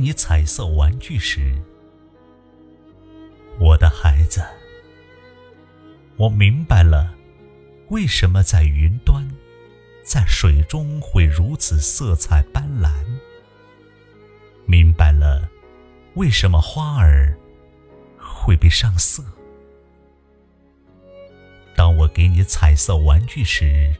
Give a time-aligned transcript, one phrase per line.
[0.00, 1.54] 你彩色玩具时，
[3.58, 4.42] 我的孩子，
[6.16, 7.14] 我明白了，
[7.90, 9.28] 为什么在云端，
[10.02, 12.90] 在水中会如此色彩斑斓。
[14.64, 15.46] 明白了，
[16.14, 17.36] 为什么花儿
[18.16, 19.22] 会被上色。
[21.76, 23.94] 当我给你彩色玩具时，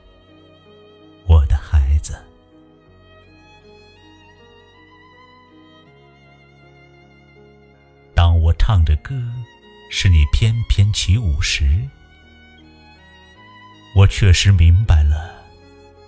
[8.70, 9.20] 唱着歌，
[9.90, 11.64] 使你翩翩起舞时，
[13.96, 15.44] 我确实明白了，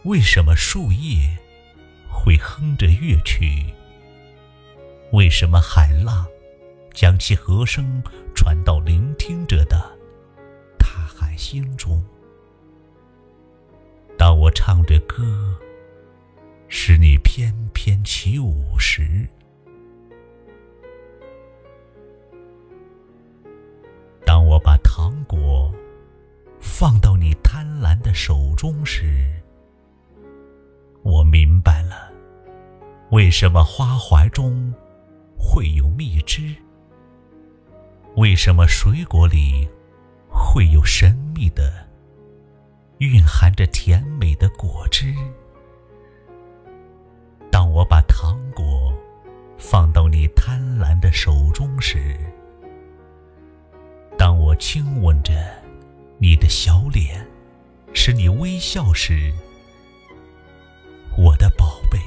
[0.05, 1.37] 为什么树叶
[2.09, 3.67] 会哼着乐曲，
[5.11, 6.25] 为什么海浪
[6.95, 8.01] 将其和声
[8.33, 9.99] 传到聆听者的
[10.79, 12.01] 大海心中。
[14.17, 15.25] 当我唱着歌，
[16.69, 18.12] 使你翩翩起
[26.83, 29.41] 放到你贪婪的手中时，
[31.05, 32.11] 我明白了
[33.13, 34.75] 为什么花怀中
[35.39, 36.43] 会有蜜汁，
[38.17, 39.69] 为什么水果里
[40.29, 41.73] 会有神秘的、
[42.99, 45.15] 蕴含着甜美的果汁。
[47.49, 48.93] 当我把糖果
[49.57, 52.17] 放到你贪婪的手中时，
[54.19, 55.33] 当我亲吻着
[56.23, 57.27] 你的小脸，
[57.93, 59.33] 是你微笑时，
[61.19, 61.99] 我的宝贝，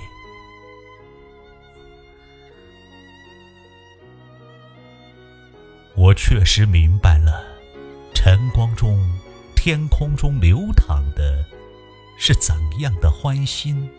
[5.97, 7.43] 我确实明白了，
[8.13, 9.05] 晨光中、
[9.53, 11.45] 天空中流淌的
[12.17, 13.89] 是怎样的欢欣。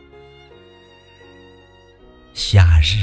[2.32, 2.96] 夏日，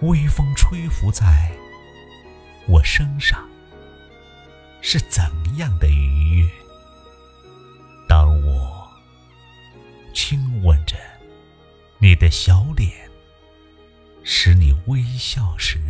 [0.00, 1.52] 微风吹拂在
[2.66, 3.48] 我身上。
[4.88, 5.24] 是怎
[5.56, 6.48] 样的愉悦？
[8.06, 8.88] 当我
[10.14, 10.94] 亲吻着
[11.98, 13.10] 你的小脸，
[14.22, 15.80] 使你微笑时。